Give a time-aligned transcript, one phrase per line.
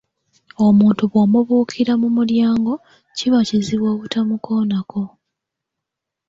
[0.65, 2.73] Omuntu bw'omubuukira mu mulyango,
[3.17, 5.03] kiba kizibu obutamukoonako.